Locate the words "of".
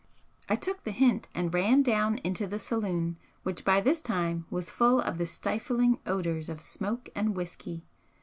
4.99-5.19, 6.49-6.59